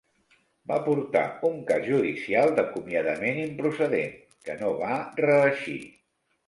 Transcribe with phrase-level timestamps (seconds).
[0.69, 5.81] Va portar un cas judicial d'acomiadament improcedent, que no va reeixir.